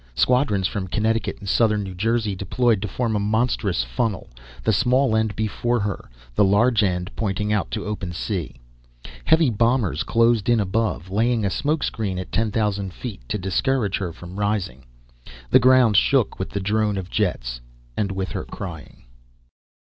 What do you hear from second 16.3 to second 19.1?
with the drone of jets, and with her crying.